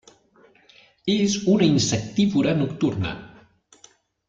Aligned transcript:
És 1.15 1.35
una 1.57 1.67
insectívora 1.67 2.57
nocturna. 2.63 3.15